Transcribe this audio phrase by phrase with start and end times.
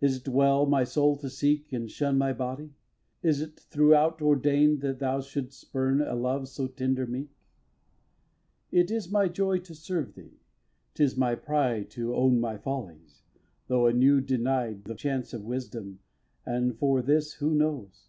[0.00, 2.74] Is't well my soul to seek And shun my body?
[3.20, 7.30] Is't throughout ordain'd That thou shouldst spurn a love so tender meek?
[8.72, 8.78] ii.
[8.82, 10.38] It is my joy to serve thee,
[10.94, 13.22] 'tis my pride To own my follies,
[13.66, 15.98] though anew denied The chance of wisdom,
[16.44, 18.06] and for this, who knows?